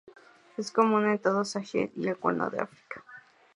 [0.57, 3.05] Es común en todo el Sahel y el cuerno de África.